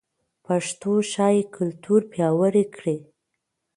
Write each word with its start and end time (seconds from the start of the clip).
پښتو 0.45 0.91
ښايي 1.11 1.41
کلتور 1.55 2.01
پیاوړی 2.11 2.65
کړي. 2.75 2.97